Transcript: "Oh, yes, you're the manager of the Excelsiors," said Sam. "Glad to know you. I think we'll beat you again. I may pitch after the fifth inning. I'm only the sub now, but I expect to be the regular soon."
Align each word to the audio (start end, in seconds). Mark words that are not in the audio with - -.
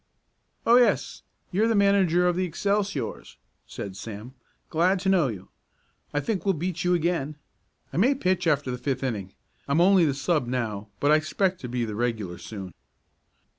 "Oh, 0.65 0.77
yes, 0.77 1.21
you're 1.51 1.67
the 1.67 1.75
manager 1.75 2.27
of 2.27 2.35
the 2.35 2.43
Excelsiors," 2.45 3.37
said 3.67 3.95
Sam. 3.95 4.33
"Glad 4.71 4.99
to 5.01 5.09
know 5.09 5.27
you. 5.27 5.49
I 6.11 6.19
think 6.19 6.43
we'll 6.43 6.55
beat 6.55 6.83
you 6.83 6.95
again. 6.95 7.35
I 7.93 7.97
may 7.97 8.15
pitch 8.15 8.47
after 8.47 8.71
the 8.71 8.79
fifth 8.79 9.03
inning. 9.03 9.35
I'm 9.67 9.79
only 9.79 10.05
the 10.05 10.15
sub 10.15 10.47
now, 10.47 10.87
but 10.99 11.11
I 11.11 11.17
expect 11.17 11.61
to 11.61 11.69
be 11.69 11.85
the 11.85 11.93
regular 11.93 12.39
soon." 12.39 12.73